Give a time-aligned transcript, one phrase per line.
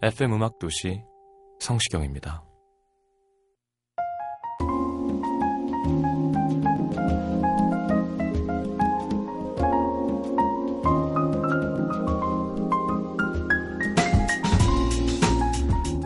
[0.00, 1.02] FM 음악 도시
[1.58, 2.44] 성시경입니다.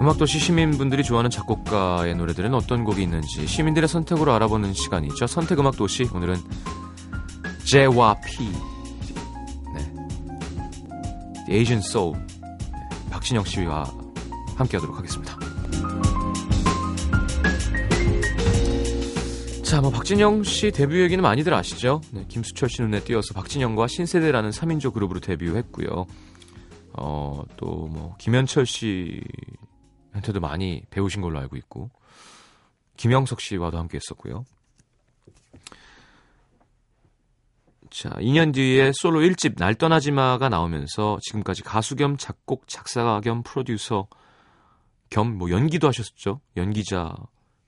[0.00, 5.26] 음악도시 시민분들이 좋아하는 작곡가의 노래들은 어떤 곡이 있는지 시민들의 선택으로 알아보는 시간이죠.
[5.26, 6.36] 선택음악도시 오늘은
[7.70, 8.50] 제와 피
[11.46, 11.66] 네.
[11.74, 12.41] Soul 네.
[13.22, 13.84] 박진영 씨와
[14.56, 15.38] 함께하도록 하겠습니다.
[19.62, 22.00] 자, 뭐 박진영 씨 데뷔 얘기는 많이들 아시죠?
[22.10, 26.06] 네, 김수철 씨 눈에 띄어서 박진영과 신세대라는 3인조 그룹으로 데뷔했고요.
[26.94, 31.90] 어, 또 뭐 김현철 씨한테도 많이 배우신 걸로 알고 있고
[32.96, 34.44] 김영석 씨와도 함께 했었고요.
[37.92, 44.08] 자, 2년 뒤에 솔로 1집 날 떠나지마가 나오면서 지금까지 가수 겸 작곡, 작사가 겸 프로듀서
[45.10, 46.40] 겸 뭐 연기도 하셨죠.
[46.56, 47.14] 연기자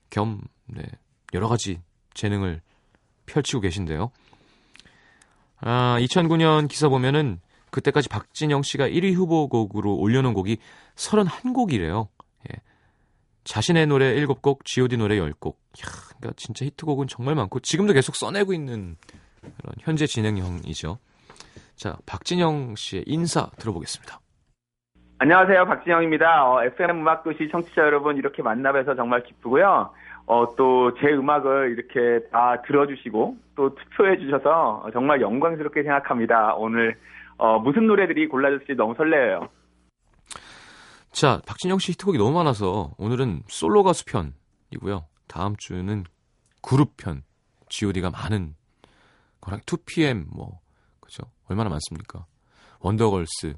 [0.09, 0.83] 겸 네,
[1.35, 1.79] 여러 가지
[2.15, 2.63] 재능을
[3.27, 4.11] 펼치고 계신데요.
[5.57, 7.39] 아, 2009년 기사 보면은
[7.69, 10.57] 그때까지 박진영 씨가 1위 후보곡으로 올려놓은 곡이
[10.95, 12.07] 31곡이래요.
[12.49, 12.61] 예.
[13.43, 15.55] 자신의 노래 7곡, G.O.D 노래 10곡.
[15.77, 15.85] 이야,
[16.17, 18.97] 그러니까 진짜 히트곡은 정말 많고 지금도 계속 써내고 있는
[19.57, 20.97] 그런 현재 진행형이죠.
[21.75, 24.19] 자, 박진영 씨의 인사 들어보겠습니다.
[25.17, 25.65] 안녕하세요.
[25.65, 26.45] 박진영입니다.
[26.51, 29.91] 어, FM 음악도시 청취자 여러분 이렇게 만나뵈서 정말 기쁘고요.
[30.27, 36.55] 어, 또 제 음악을 이렇게 다 들어주시고 또 투표해 주셔서 정말 영광스럽게 생각합니다.
[36.55, 36.97] 오늘
[37.37, 39.49] 어, 무슨 노래들이 골라질지 너무 설레요.
[41.11, 45.05] 자, 박진영 씨 히트곡이 너무 많아서 오늘은 솔로 가수 편이고요.
[45.27, 46.03] 다음 주는
[46.61, 47.23] 그룹 편,
[47.69, 48.55] G.O.D가 많은
[49.45, 50.59] 거랑 2PM 뭐
[50.99, 51.23] 그죠?
[51.45, 52.25] 얼마나 많습니까?
[52.79, 53.55] 원더걸스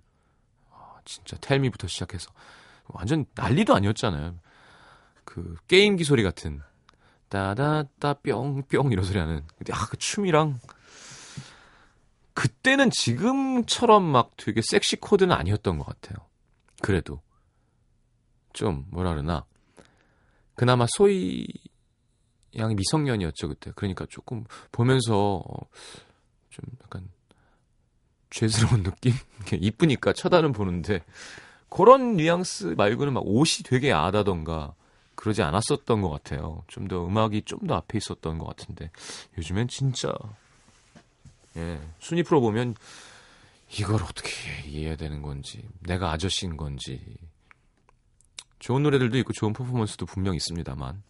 [0.71, 2.29] 아, 진짜 텔미부터 시작해서
[2.87, 4.37] 완전 난리도 아니었잖아요.
[5.23, 6.61] 그 게임기 소리 같은
[7.29, 10.59] 따다따 뿅뿅 이런 소리 하는 근데 아 그 춤이랑
[12.33, 16.27] 그때는 지금처럼 막 되게 섹시 코드는 아니었던 것 같아요.
[16.81, 17.21] 그래도
[18.53, 19.45] 좀 뭐라 그러나
[20.55, 21.47] 그나마 소희
[22.57, 23.71] 양이 미성년이었죠 그때.
[23.75, 25.43] 그러니까 조금 보면서
[26.49, 27.07] 좀 약간
[28.29, 29.13] 죄스러운 느낌?
[29.51, 31.03] 이쁘니까 쳐다는 보는데
[31.69, 34.73] 그런 뉘앙스 말고는 막 옷이 되게 야하다던가
[35.15, 36.63] 그러지 않았었던 것 같아요.
[36.67, 38.91] 좀 더 음악이 좀 더 앞에 있었던 것 같은데
[39.37, 40.13] 요즘엔 진짜
[41.55, 42.75] 예 순위 프로 보면
[43.77, 44.29] 이걸 어떻게
[44.65, 47.01] 이해해야 되는 건지 내가 아저씨인 건지
[48.59, 51.03] 좋은 노래들도 있고 좋은 퍼포먼스도 분명 있습니다만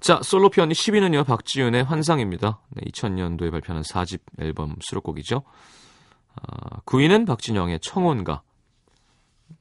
[0.00, 2.60] 자, 솔로 편이 10위는요, 박지윤의 환상입니다.
[2.70, 5.42] 네, 2000년도에 발표한 4집 앨범 수록곡이죠.
[6.36, 8.42] 아, 9위는 박진영의 청혼가.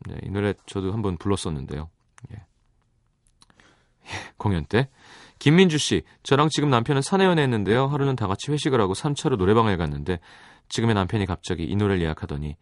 [0.08, 1.90] 네, 이 노래 저도 한번 불렀었는데요.
[2.32, 2.36] 예.
[2.36, 4.90] 예, 공연 때.
[5.40, 7.88] 김민주 씨, 저랑 지금 남편은 사내 연애 했는데요.
[7.88, 10.20] 하루는 다 같이 회식을 하고 3차로 노래방을 갔는데
[10.70, 12.58] 지금의 남편이 갑자기 이 노래를 예약하더니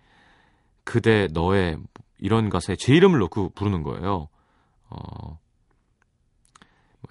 [0.83, 1.77] 그대 너의
[2.19, 4.29] 이런 가사에 제 이름을 넣고 부르는 거예요.
[4.89, 5.39] 어,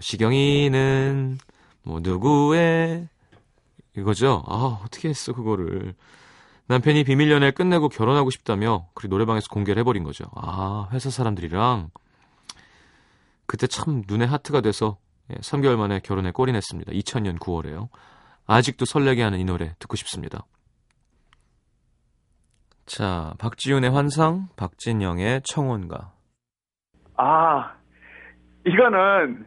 [0.00, 1.38] 시경이는
[1.82, 3.08] 뭐 누구의
[3.96, 4.42] 이거죠.
[4.46, 5.94] 아 어떻게 했어 그거를
[6.66, 10.24] 남편이 비밀 연애를 끝내고 결혼하고 싶다며 그리고 노래방에서 공개를 해버린 거죠.
[10.34, 11.90] 아 회사 사람들이랑
[13.46, 14.96] 그때 참 눈에 하트가 돼서
[15.28, 16.92] 3개월 만에 결혼에 꼴이 냈습니다.
[16.92, 17.88] 2000년 9월에요.
[18.46, 20.44] 아직도 설레게 하는 이 노래 듣고 싶습니다.
[22.86, 26.12] 자, 박지윤의 환상, 박진영의 청혼가.
[27.16, 27.74] 아,
[28.66, 29.46] 이거는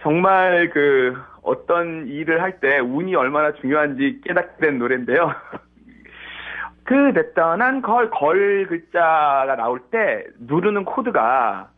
[0.00, 5.32] 정말 그 어떤 일을 할 때 운이 얼마나 중요한지 깨닫게 된 노래인데요.
[6.84, 11.70] 그 떠난 걸, 걸 글자가 나올 때 누르는 코드가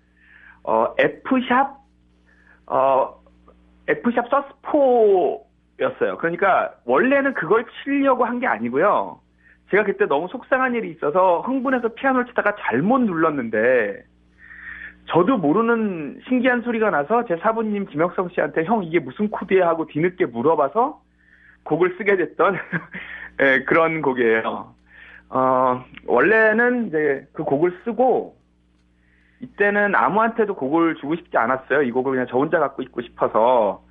[0.62, 1.78] 어, F샵,
[2.66, 3.20] 어,
[3.88, 4.48] F샵 서스
[5.80, 6.18] 였어요.
[6.18, 9.20] 그러니까 원래는 그걸 치려고 한 게 아니고요.
[9.70, 14.04] 제가 그때 너무 속상한 일이 있어서 흥분해서 피아노를 치다가 잘못 눌렀는데
[15.10, 20.26] 저도 모르는 신기한 소리가 나서 제 사부님 김혁성 씨한테 형 이게 무슨 코드야 하고 뒤늦게
[20.26, 21.00] 물어봐서
[21.64, 22.56] 곡을 쓰게 됐던
[23.38, 24.74] 네, 그런 곡이에요.
[25.30, 28.36] 어, 원래는 이제 그 곡을 쓰고
[29.40, 31.82] 이때는 아무한테도 곡을 주고 싶지 않았어요.
[31.82, 33.82] 이 곡을 그냥 저 혼자 갖고 있고 싶어서.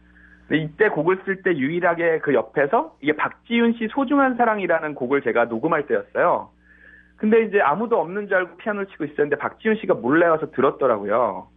[0.51, 5.85] 이때 곡을 쓸 때 유일하게 그 옆에서 이게 박지윤 씨 소중한 사랑이라는 곡을 제가 녹음할
[5.85, 6.49] 때였어요.
[7.19, 11.49] 근데 이제 아무도 없는 줄 알고 피아노를 치고 있었는데 박지윤 씨가 몰래 와서 들었더라고요.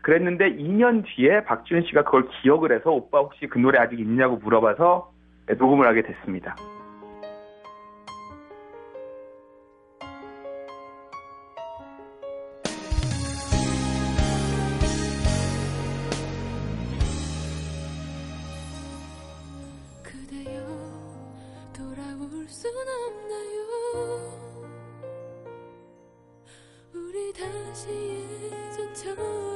[0.00, 5.12] 그랬는데 2년 뒤에 박지윤 씨가 그걸 기억을 해서 오빠 혹시 그 노래 아직 있냐고 물어봐서
[5.58, 6.56] 녹음을 하게 됐습니다.
[6.58, 6.78] 아,
[27.78, 29.47] 记忆最痛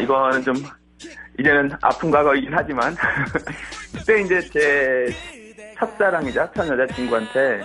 [0.00, 0.54] 이거는 좀,
[1.38, 2.94] 이제는 아픈 과거이긴 하지만,
[3.92, 5.06] 그때 이제 제
[5.78, 7.62] 첫사랑이자 첫 여자친구한테,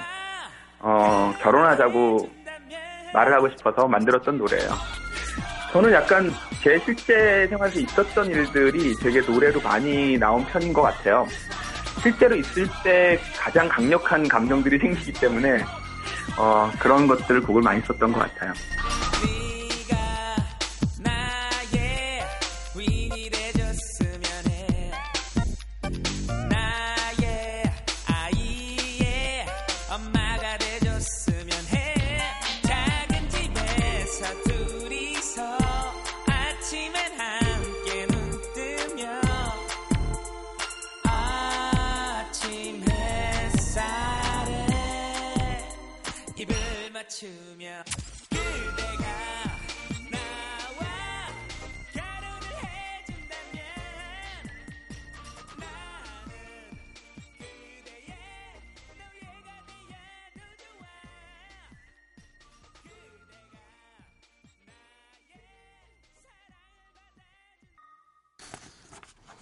[0.79, 2.29] 어, 결혼하자고
[3.13, 4.69] 말을 하고 싶어서 만들었던 노래예요.
[5.71, 6.29] 저는 약간
[6.61, 11.25] 제 실제 생활에서 있었던 일들이 되게 노래로 많이 나온 편인 것 같아요.
[12.01, 15.63] 실제로 있을 때 가장 강력한 감정들이 생기기 때문에
[16.37, 18.53] 어, 그런 것들을 곡을 많이 썼던 것 같아요.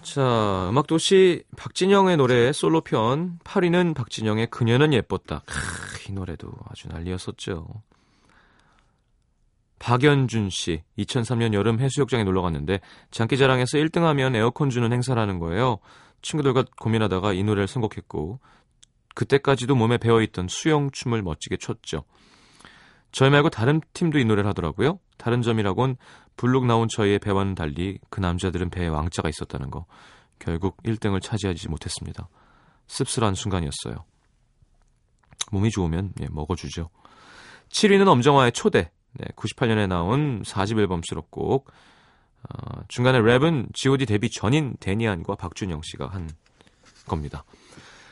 [0.01, 5.43] 자, 음악도시 박진영의 노래 솔로편 8위는 박진영의 그녀는 예뻤다.
[6.09, 7.67] 크, 이 노래도 아주 난리였었죠.
[9.79, 15.77] 박연준 씨, 2003년 여름 해수욕장에 놀러 갔는데 장기자랑에서 1등하면 에어컨 주는 행사라는 거예요.
[16.21, 18.39] 친구들과 고민하다가 이 노래를 선곡했고
[19.15, 22.03] 그때까지도 몸에 배어있던 수영춤을 멋지게 췄죠.
[23.11, 24.99] 저희 말고 다른 팀도 이 노래를 하더라고요.
[25.17, 25.95] 다른 점이라곤
[26.35, 29.85] 블록 나온 저희의 배와는 달리 그 남자들은 배에 왕자가 있었다는 거.
[30.39, 32.29] 결국 1등을 차지하지 못했습니다.
[32.87, 34.05] 씁쓸한 순간이었어요.
[35.51, 36.89] 몸이 좋으면 예, 먹어주죠.
[37.69, 38.91] 7위는 엄정화의 초대.
[39.13, 41.69] 네, 98년에 나온 4집 앨범 수록곡.
[42.49, 46.29] 어, 중간에 랩은 G.O.D 데뷔 전인 데니안과 박준영 씨가 한
[47.07, 47.43] 겁니다.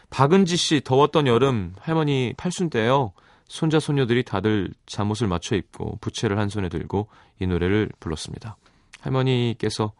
[0.09, 3.13] 박은지 씨 더웠던 여름 할머니 팔순 때요.
[3.47, 7.07] 손자 손녀들이 다들 잠옷을 맞춰 입고 부채를 한 손에 들고
[7.39, 8.57] 이 노래를 불렀습니다.
[8.99, 9.93] 할머니께서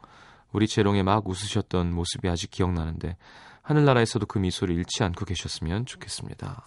[0.51, 3.15] 우리 재롱에 막 웃으셨던 모습이 아직 기억나는데
[3.61, 6.63] 하늘나라에서도 그 미소를 잃지 않고 계셨으면 좋겠습니다.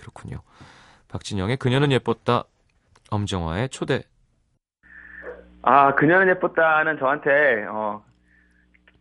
[0.00, 0.38] 그렇군요.
[1.08, 2.44] 박진영의 그녀는 예뻤다.
[3.10, 4.02] 엄정화의 초대.
[5.62, 8.02] 아, 그녀는 예뻤다는 저한테 어,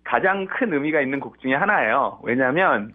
[0.04, 2.20] 가장 큰 의미가 있는 곡 중에 하나예요.
[2.24, 2.94] 왜냐하면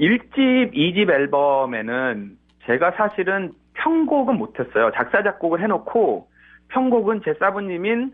[0.00, 4.90] 1집, 2집 앨범에는 제가 사실은 편곡은 못했어요.
[4.94, 6.28] 작사 작곡을 해놓고
[6.68, 8.12] 편곡은 제 사부님인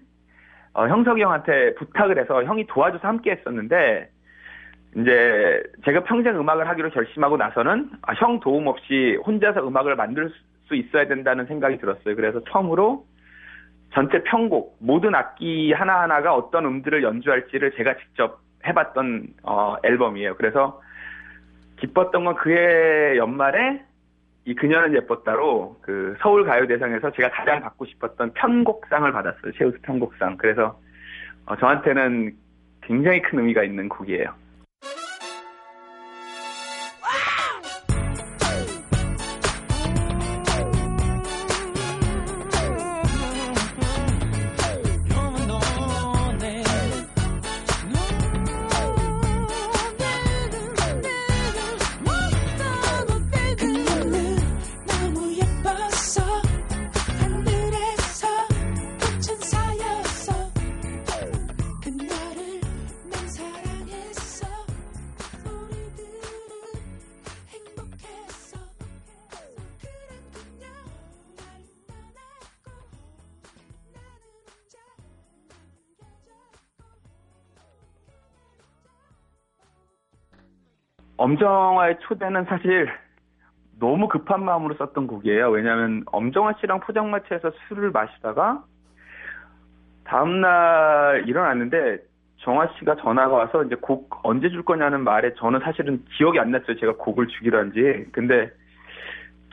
[0.72, 4.10] 어, 형석이 형한테 부탁을 해서 형이 도와줘서 함께 했었는데
[4.96, 10.30] 이제 제가 평생 음악을 하기로 결심하고 나서는 아, 형 도움 없이 혼자서 음악을 만들
[10.66, 12.14] 수 있어야 된다는 생각이 들었어요.
[12.14, 13.04] 그래서 처음으로
[13.92, 20.36] 전체 편곡 모든 악기 하나 하나가 어떤 음들을 연주할지를 제가 직접 해봤던 어, 앨범이에요.
[20.36, 20.80] 그래서
[21.80, 23.82] 기뻤던 건 그해 연말에
[24.46, 29.52] 이 그녀는 예뻤다로 그 서울 가요대상에서 제가 가장 받고 싶었던 편곡상을 받았어요.
[29.52, 30.36] 최우수 편곡상.
[30.36, 30.78] 그래서
[31.46, 32.32] 어, 저한테는
[32.82, 34.43] 굉장히 큰 의미가 있는 곡이에요.
[81.24, 82.86] 엄정화의 초대는 사실
[83.80, 85.48] 너무 급한 마음으로 썼던 곡이에요.
[85.50, 88.62] 왜냐하면 엄정화 씨랑 포장마차에서 술을 마시다가
[90.04, 91.98] 다음날 일어났는데
[92.38, 96.76] 정화 씨가 전화가 와서 이제 곡 언제 줄 거냐는 말에 저는 사실은 기억이 안 났어요.
[96.76, 98.06] 제가 곡을 주기로 한지.
[98.12, 98.50] 근데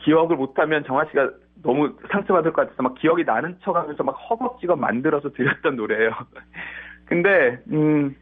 [0.03, 1.31] 기억을 못하면 정화 씨가
[1.63, 6.11] 너무 상처받을 것 같아서 막 기억이 나는 척 하면서 막 허겁지겁 만들어서 드렸던 노래예요.
[7.05, 8.15] 근데, 음,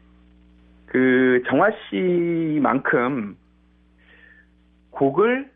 [0.86, 3.36] 그 정화 씨만큼
[5.00, 5.50] 곡을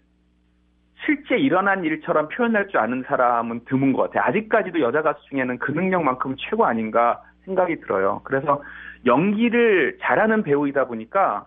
[1.04, 4.24] 실제 일어난 일처럼 표현할 줄 아는 사람은 드문 것 같아요.
[4.30, 8.22] 아직까지도 여자 가수 중에는 그 능력만큼 최고 아닌가 생각이 들어요.
[8.24, 8.62] 그래서
[9.04, 11.46] 연기를 잘하는 배우이다 보니까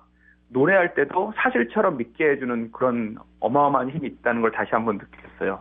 [0.49, 5.59] 노래할 때도 사실처럼 믿게 해주는 그런 어마어마한 힘이 있다는 걸 다시 한번 느꼈어요.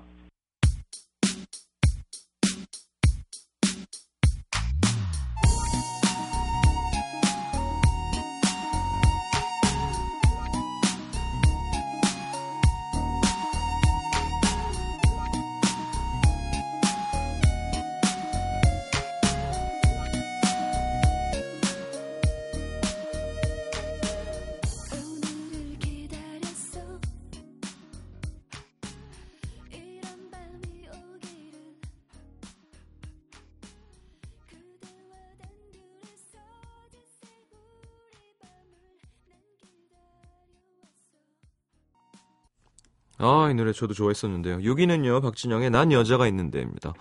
[43.26, 44.58] 아, 이 노래 저도 좋아했었는데요.
[44.58, 46.94] 6위는요, 박진영의 난 여자가 있는데입니다.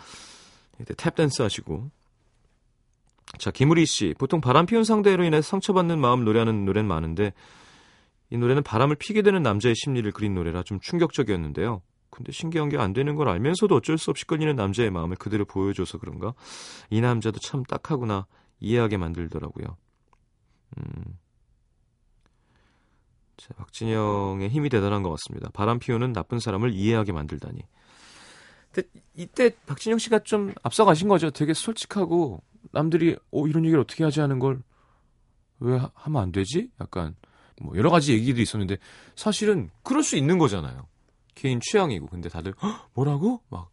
[0.80, 1.90] 탭댄스 하시고.
[3.38, 4.14] 자, 김우리 씨.
[4.18, 7.34] 보통 바람 피운 상대로 인해 상처받는 마음 노래하는 노래는 많은데,
[8.30, 11.82] 이 노래는 바람을 피게 되는 남자의 심리를 그린 노래라 좀 충격적이었는데요.
[12.10, 15.98] 근데 신기한 게 안 되는 걸 알면서도 어쩔 수 없이 끌리는 남자의 마음을 그대로 보여줘서
[15.98, 16.34] 그런가?
[16.90, 18.26] 이 남자도 참 딱하구나
[18.62, 19.78] 이해하게 만들더라고요.
[20.78, 21.04] 음.
[23.38, 25.50] 자, 박진영의 힘이 대단한 것 같습니다.
[25.54, 27.62] 바람 피우는 나쁜 사람을 이해하게 만들다니.
[29.16, 31.32] 이때 박진영 씨가 좀 앞서가신 거죠.
[31.32, 34.62] 되게 솔직하고 남들이 어 이런 얘기를 어떻게 하지 하는 걸
[35.60, 36.70] 왜 하면 안 되지?
[36.82, 37.16] 약간
[37.62, 38.78] 뭐 여러 가지 얘기도 있었는데
[39.16, 40.88] 사실은 그럴 수 있는 거잖아요.
[41.34, 42.54] 개인 취향이고 근데 다들
[42.94, 43.70] 뭐라고 막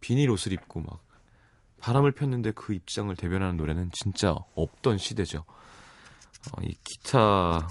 [0.00, 1.04] 비닐 옷을 입고 막
[1.78, 5.44] 바람을 폈는데 그 입장을 대변하는 노래는 진짜 없던 시대죠.
[6.52, 7.68] 어, 이 기타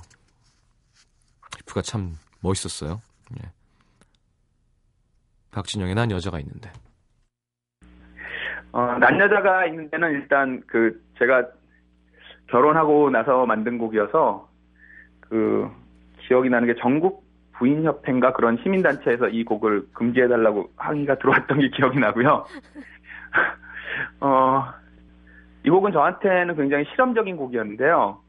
[1.61, 3.01] 리프가 참 멋있었어요.
[3.39, 3.49] 예.
[5.51, 6.71] 박진영의 난 여자가 있는데.
[8.71, 11.45] 어, 난 여자가 있는 데는 일단 그 제가
[12.47, 14.49] 결혼하고 나서 만든 곡이어서
[15.19, 15.69] 그
[16.19, 21.59] 기억이 나는 게 전국 부인 협회인가 그런 시민 단체에서 이 곡을 금지해 달라고 항의가 들어왔던
[21.59, 22.45] 게 기억이 나고요.
[24.21, 24.73] 어,
[25.65, 28.20] 이 곡은 저한테는 굉장히 실험적인 곡이었는데요.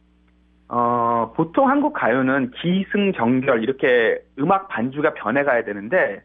[0.68, 6.22] 어, 보통 한국 가요는 기승전결 이렇게 음악 반주가 변해가야 되는데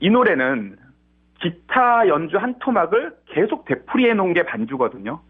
[0.00, 0.76] 이 노래는
[1.40, 5.20] 기타 연주 한 토막을 계속 되풀이해 놓은 게 반주거든요.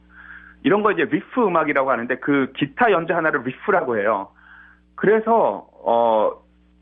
[0.63, 4.29] 이런 거 이제 리프 음악이라고 하는데 그 기타 연주 하나를 riff라고 해요.
[4.95, 6.33] 그래서 어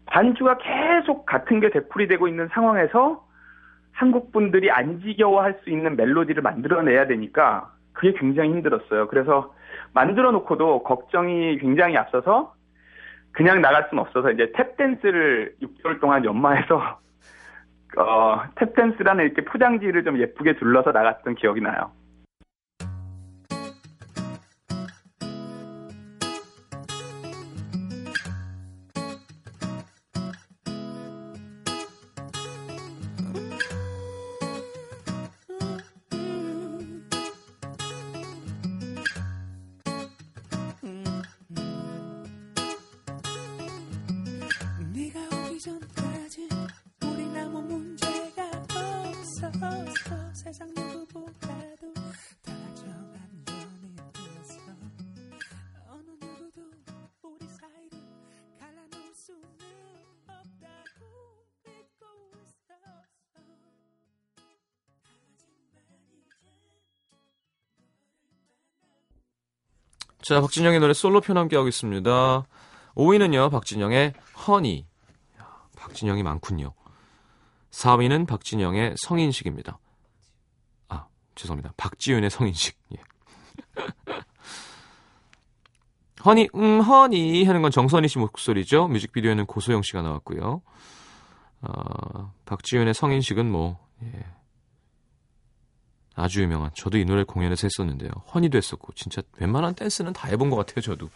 [0.07, 3.25] 반주가 계속 같은 게 되풀이되고 있는 상황에서
[3.93, 9.09] 한국 분들이 안 지겨워할 수 있는 멜로디를 만들어내야 되니까 그게 굉장히 힘들었어요.
[9.09, 9.55] 그래서
[9.92, 12.54] 만들어 놓고도 걱정이 굉장히 앞서서
[13.33, 16.99] 그냥 나갈 수는 없어서 이제 탭댄스를 6개월 동안 연마해서
[17.99, 21.92] 어, 탭댄스라는 이렇게 포장지를 좀 예쁘게 둘러서 나갔던 기억이 나요.
[70.26, 72.47] 자, 박진영의 노래 솔로편 함께 하고 있습니다.
[72.97, 74.12] 5위는요, 박진영의
[74.49, 74.85] 허니.
[75.76, 76.75] 박진영이 많군요.
[77.71, 79.78] 4위는 박진영의 성인식입니다.
[80.88, 81.06] 아,
[81.37, 81.75] 죄송합니다.
[81.76, 82.76] 박지윤의 성인식.
[82.97, 83.02] 예.
[86.25, 88.88] 허니, 음, 허니 하는 건 정선희 씨 목소리죠.
[88.88, 90.61] 뮤직비디오에는 고소영 씨가 나왔고요.
[91.61, 94.26] 어, 박지윤의 성인식은 뭐, 예.
[96.16, 98.11] 아주 유명한, 저도 이 노래 공연에서 했었는데요.
[98.35, 101.11] 허니도 했었고, 진짜 웬만한 댄스는 다 해본 것 같아요, 저도.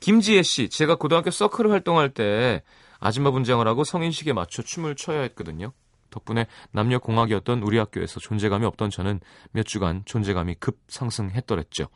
[0.00, 2.62] 김지혜 씨, 제가 고등학교 서클을 활동할 때
[3.00, 5.72] 아줌마 분장을 하고 성인식에 맞춰 춤을 춰야 했거든요.
[6.10, 9.20] 덕분에 남녀 공학이었던 우리 학교에서 존재감이 없던 저는
[9.50, 11.88] 몇 주간 존재감이 급 상승했더랬죠.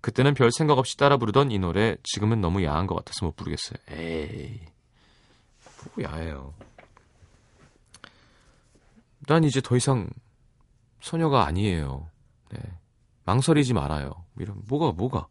[0.00, 3.78] 그때는 별 생각 없이 따라 부르던 이 노래 지금은 너무 야한 것 같아서 못 부르겠어요.
[3.90, 4.60] 에이,
[5.94, 6.54] 뭐 야해요.
[9.26, 10.08] 난 이제 더 이상
[11.02, 12.08] 소녀가 아니에요.
[12.50, 12.58] 네.
[13.24, 14.24] 망설이지 말아요.
[14.38, 15.26] 이런 뭐가 뭐가.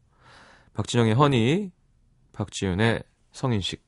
[0.73, 1.71] 박진영의 허니,
[2.33, 3.81] 박지윤의 성인식.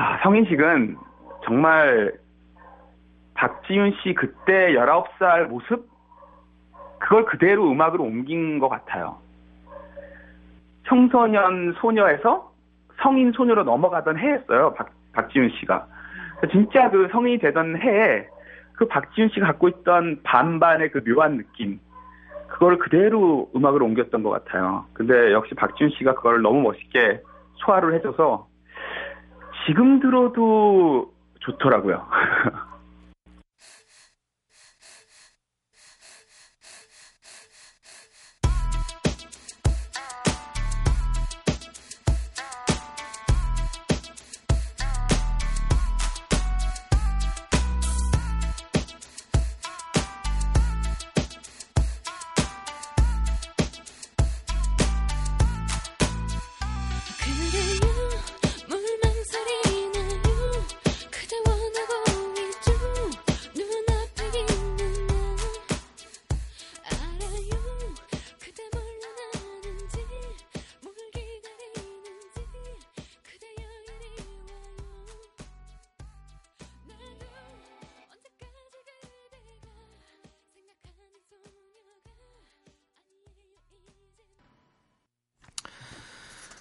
[0.00, 0.96] 아, 성인식은
[1.44, 2.12] 정말
[3.34, 5.88] 박지윤 씨 그때 19살 모습?
[7.00, 9.16] 그걸 그대로 음악으로 옮긴 것 같아요.
[10.86, 12.52] 청소년 소녀에서
[13.02, 14.74] 성인 소녀로 넘어가던 해였어요.
[14.74, 15.88] 박, 박지윤 씨가.
[16.52, 18.28] 진짜 그 성인이 되던 해에
[18.74, 21.80] 그 박지윤 씨가 갖고 있던 반반의 그 묘한 느낌.
[22.46, 24.86] 그걸 그대로 음악으로 옮겼던 것 같아요.
[24.92, 27.20] 근데 역시 박지윤 씨가 그걸 너무 멋있게
[27.56, 28.47] 소화를 해줘서
[29.68, 32.06] 지금 들어도 좋더라고요.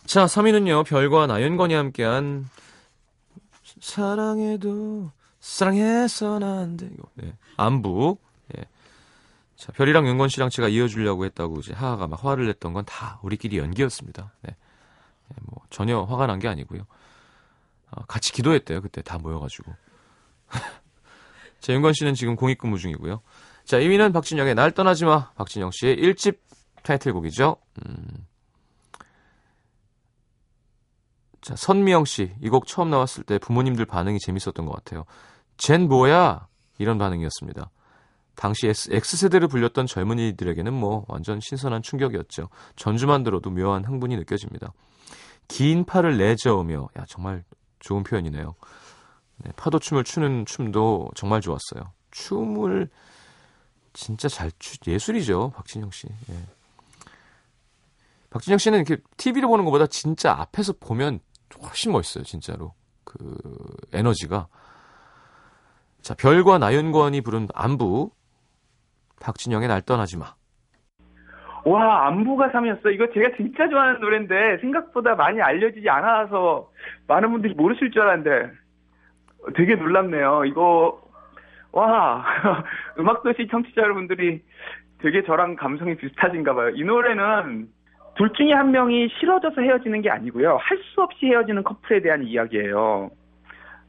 [0.08, 2.48] 자, 3위는요, 별과 나윤건이 함께한
[3.82, 6.90] 사랑해도 사랑해선 안 돼.
[7.16, 7.34] 네.
[7.58, 8.18] 안부.
[8.58, 8.64] 예.
[9.56, 13.58] 자, 별이랑 윤건 씨랑 제가 이어주려고 했다고 이제 하하가 막 화를 냈던 건 다 우리끼리
[13.58, 14.32] 연기였습니다.
[14.42, 14.52] 네.
[15.32, 16.86] 예, 뭐 전혀 화가 난 게 아니고요.
[17.92, 18.82] 어, 같이 기도했대요.
[18.82, 19.74] 그때 다 모여가지고.
[21.60, 23.22] 자, 윤건 씨는 지금 공익근무 중이고요.
[23.66, 25.32] 자, 2위는 박진영의 날 떠나지 마.
[25.34, 26.38] 박진영 씨의 1집
[26.84, 27.58] 타이틀곡이죠.
[27.86, 28.26] 음.
[31.42, 35.06] 자, 선미영 씨, 이 곡 처음 나왔을 때 부모님들 반응이 재밌었던 것 같아요.
[35.58, 36.48] 쟨 뭐야?
[36.78, 37.70] 이런 반응이었습니다.
[38.36, 42.50] 당시 X세대를 불렸던 젊은이들에게는 뭐 완전 신선한 충격이었죠.
[42.76, 44.74] 전주만 들어도 묘한 흥분이 느껴집니다.
[45.48, 47.44] 긴 팔을 내저으며, 야, 정말
[47.80, 48.54] 좋은 표현이네요.
[49.38, 51.94] 네, 파도춤을 추는 춤도 정말 좋았어요.
[52.12, 52.90] 춤을
[53.94, 56.08] 진짜 잘 추, 예술이죠, 박진영 씨.
[56.30, 56.36] 예.
[58.30, 61.20] 박진영 씨는 이렇게 TV를 보는 것보다 진짜 앞에서 보면
[61.62, 62.74] 훨씬 멋있어요, 진짜로.
[63.04, 63.18] 그
[63.94, 64.48] 에너지가.
[66.02, 68.12] 자, 별과 나윤권이 부른 안부.
[69.22, 70.36] 박진영의 날 떠나지 마.
[71.66, 72.94] 와, 안부가 3이었어.
[72.94, 76.72] 이거 제가 진짜 좋아하는 노래인데 생각보다 많이 알려지지 않아서
[77.08, 78.52] 많은 분들이 모르실 줄 알았는데
[79.56, 80.46] 되게 놀랍네요.
[80.46, 81.02] 이거
[81.74, 82.24] 와,
[82.98, 84.42] 음악도시 청취자 여러분들이
[85.00, 86.70] 되게 저랑 감성이 비슷하신가 봐요.
[86.70, 87.68] 이 노래는
[88.18, 90.58] 둘 중에 한 명이 싫어져서 헤어지는 게 아니고요.
[90.58, 93.12] 할 수 없이 헤어지는 커플에 대한 이야기예요.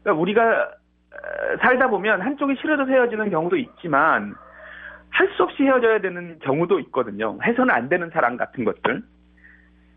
[0.02, 4.34] 그러니까 우리가 어, 살다 보면 한쪽이 싫어져서 헤어지는 경우도 있지만
[5.10, 7.38] 할 수 없이 헤어져야 되는 경우도 있거든요.
[7.42, 9.02] 해서는 안 되는 사랑 같은 것들.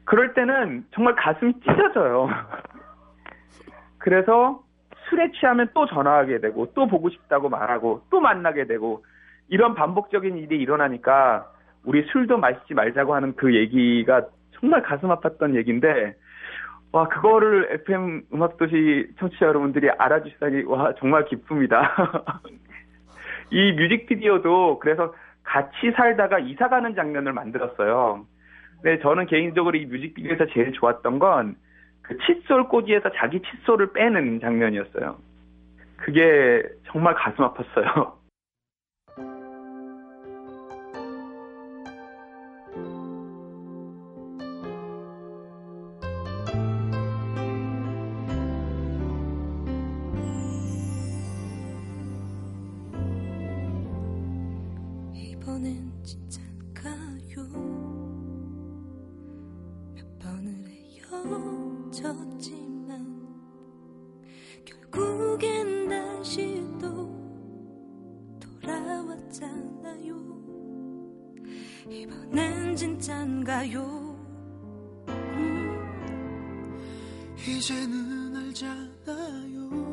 [0.06, 2.30] 그럴 때는 정말 가슴이 찢어져요.
[4.00, 4.64] 그래서
[5.10, 9.04] 술에 취하면 또 전화하게 되고 또 보고 싶다고 말하고 또 만나게 되고
[9.50, 11.51] 이런 반복적인 일이 일어나니까
[11.84, 14.28] 우리 술도 마시지 말자고 하는 그 얘기가
[14.60, 16.16] 정말 가슴 아팠던 얘기인데
[16.92, 21.96] 와 그거를 FM 음악도시 청취자 여러분들이 알아주시다니 와 정말 기쁩니다.
[23.50, 25.14] 이 뮤직비디오도 그래서
[25.44, 28.26] 같이 살다가 이사 가는 장면을 만들었어요.
[28.82, 31.56] 근데 저는 개인적으로 이 뮤직비디오에서 제일 좋았던 건
[32.02, 35.18] 그 칫솔 꽂이에서 자기 칫솔을 빼는 장면이었어요.
[35.98, 38.14] 그게 정말 가슴 아팠어요.
[55.42, 57.48] 번엔 진짠가요.
[59.96, 60.72] 몇 번을
[61.92, 62.92] 헤어졌지만
[64.66, 67.12] 결국엔 다시 또
[68.40, 70.16] 돌아왔잖아요.
[71.90, 73.82] 이번엔 진짠가요?
[75.10, 75.82] 음.
[77.48, 79.91] 이제는 알잖아요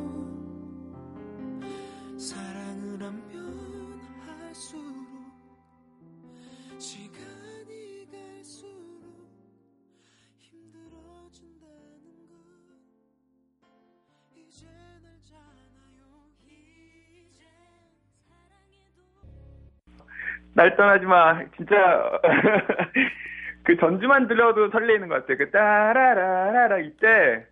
[20.59, 21.41] 날 떠나지 마.
[21.57, 22.21] 진짜
[23.63, 25.39] 그 전주만 들려도 설레이는 것 같아요.
[25.39, 27.47] 그 따라라라라 이때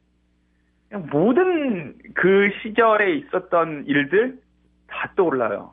[1.13, 4.39] 모든 그 시절에 있었던 일들
[4.89, 5.73] 다 떠올라요.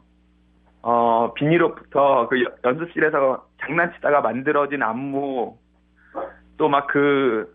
[0.83, 5.57] 어 비닐옷부터 그 여- 연습실에서 장난치다가 만들어진 안무
[6.57, 7.51] 또 막 그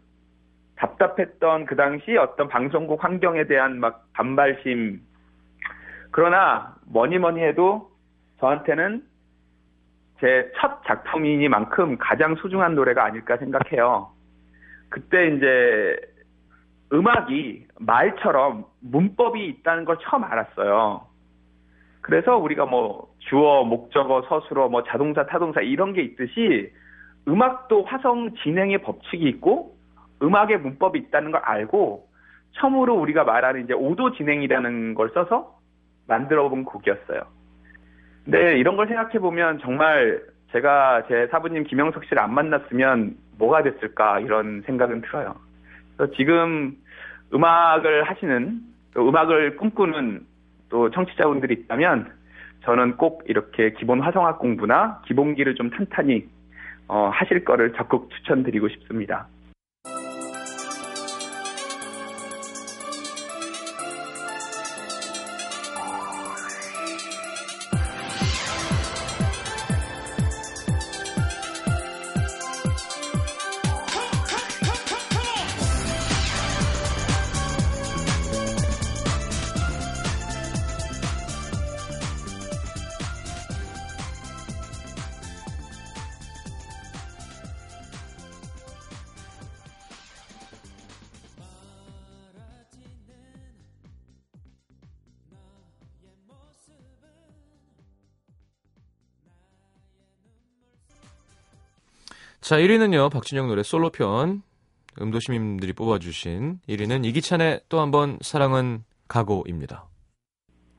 [0.76, 5.00] 답답했던 그 당시 어떤 방송국 환경에 대한 막 반발심
[6.10, 7.90] 그러나 뭐니 뭐니 해도
[8.40, 9.02] 저한테는
[10.20, 14.10] 제 첫 작품이니만큼 가장 소중한 노래가 아닐까 생각해요.
[14.88, 15.96] 그때 이제
[16.92, 21.06] 음악이 말처럼 문법이 있다는 걸 처음 알았어요.
[22.00, 26.72] 그래서 우리가 뭐 주어, 목적어, 서술어, 뭐 자동사, 타동사 이런 게 있듯이
[27.28, 29.76] 음악도 화성 진행의 법칙이 있고
[30.22, 32.08] 음악의 문법이 있다는 걸 알고
[32.52, 35.58] 처음으로 우리가 말하는 이제 오도 진행이라는 걸 써서
[36.06, 37.20] 만들어 본 곡이었어요.
[38.30, 40.20] 근데 이런 걸 생각해 보면 정말
[40.52, 45.34] 제가 제 사부님 김영석 씨를 안 만났으면 뭐가 됐을까 이런 생각은 들어요.
[45.96, 46.76] 그래서 지금
[47.32, 48.60] 음악을 하시는
[48.92, 50.26] 또 음악을 꿈꾸는
[50.68, 52.12] 또 청취자분들이 있다면
[52.64, 56.28] 저는 꼭 이렇게 기본 화성학 공부나 기본기를 좀 탄탄히
[56.86, 59.26] 어, 하실 거를 적극 추천드리고 싶습니다.
[102.48, 104.40] 자, 1위는요, 박진영 노래 솔로편.
[105.02, 109.84] 음도시민들이 뽑아주신 1위는 이기찬의 또 한 번 사랑은 가고입니다.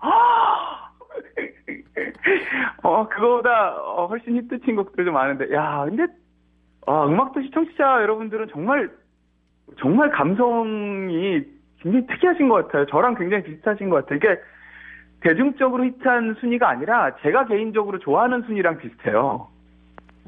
[2.82, 6.08] 어, 그거보다 어, 훨씬 히트친 곡들도 많은데, 야, 근데,
[6.88, 8.90] 아, 음악도시 청취자 여러분들은 정말,
[9.80, 11.44] 정말 감성이
[11.84, 12.88] 굉장히 특이하신 것 같아요.
[12.88, 14.18] 저랑 굉장히 비슷하신 것 같아요.
[14.18, 14.42] 이게
[15.22, 19.50] 대중적으로 히트한 순위가 아니라 제가 개인적으로 좋아하는 순위랑 비슷해요.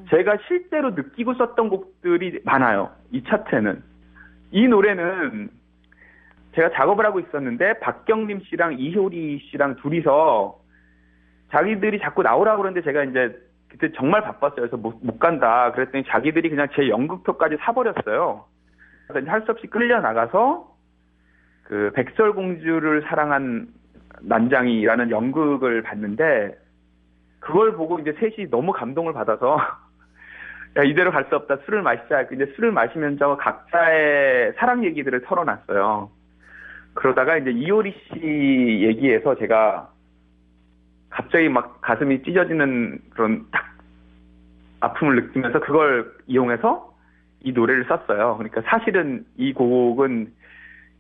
[0.09, 2.91] 제가 실제로 느끼고 썼던 곡들이 많아요.
[3.11, 3.83] 이 차트에는.
[4.51, 5.49] 이 노래는
[6.55, 10.59] 제가 작업을 하고 있었는데 박경림 씨랑 이효리 씨랑 둘이서
[11.51, 13.37] 자기들이 자꾸 나오라고 그러는데 제가 이제
[13.69, 14.55] 그때 정말 바빴어요.
[14.55, 15.71] 그래서 못, 못 간다.
[15.71, 18.45] 그랬더니 자기들이 그냥 제 연극표까지 사버렸어요.
[19.07, 20.69] 그래서 할 수 없이 끌려 나가서
[21.63, 23.67] 그 백설공주를 사랑한
[24.21, 26.57] 난장이라는 연극을 봤는데
[27.39, 29.57] 그걸 보고 이제 셋이 너무 감동을 받아서
[30.77, 36.09] 야 이대로 갈 수 없다 술을 마시자 이제 술을 마시면서 각자의 사랑 얘기들을 털어놨어요.
[36.93, 39.89] 그러다가 이제 이효리 씨 얘기에서 제가
[41.09, 43.75] 갑자기 막 가슴이 찢어지는 그런 딱
[44.79, 46.93] 아픔을 느끼면서 그걸 이용해서
[47.41, 48.37] 이 노래를 썼어요.
[48.37, 50.31] 그러니까 사실은 이 곡은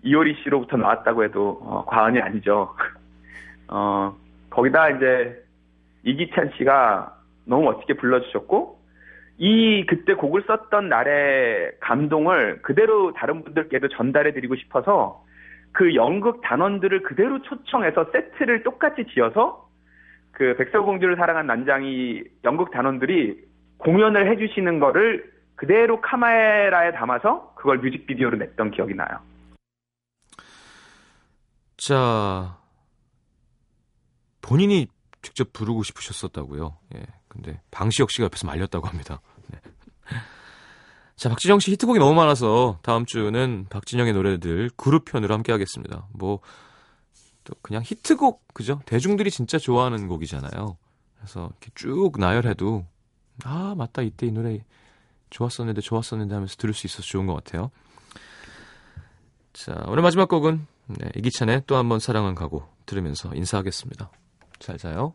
[0.03, 2.75] 이효리 씨로부터 나왔다고 해도 어, 과언이 아니죠.
[3.69, 4.15] 어,
[4.49, 5.43] 거기다 이제
[6.03, 8.80] 이기찬 씨가 너무 멋지게 불러주셨고
[9.37, 15.23] 이 그때 곡을 썼던 날의 감동을 그대로 다른 분들께도 전달해 드리고 싶어서
[15.71, 19.69] 그 연극 단원들을 그대로 초청해서 세트를 똑같이 지어서
[20.31, 23.37] 그 백설공주를 사랑한 난장이 연극 단원들이
[23.77, 29.19] 공연을 해주시는 거를 그대로 카메라에 담아서 그걸 뮤직비디오로 냈던 기억이 나요.
[31.77, 32.57] 자,
[34.41, 34.87] 본인이
[35.21, 36.77] 직접 부르고 싶으셨었다고요.
[36.95, 37.20] 예.
[37.31, 39.21] 근데 방시혁 씨가 옆에서 말렸다고 합니다.
[39.47, 39.59] 네.
[41.15, 46.07] 자, 박진영 씨 히트곡이 너무 많아서 다음 주는 박진영의 노래들 그룹 편으로 함께 하겠습니다.
[46.11, 46.41] 뭐,
[47.45, 48.81] 또 그냥 히트곡, 그죠?
[48.85, 50.77] 대중들이 진짜 좋아하는 곡이잖아요.
[51.15, 52.85] 그래서 이렇게 쭉 나열해도,
[53.45, 54.01] 아, 맞다.
[54.01, 54.59] 이때 이 노래
[55.29, 57.71] 좋았었는데, 좋았었는데 하면서 들을 수 있어서 좋은 것 같아요.
[59.53, 64.11] 자, 오늘 마지막 곡은 네, 이기찬의 또 한 번 사랑은 가고 들으면서 인사하겠습니다.
[64.59, 65.13] 잘 자요.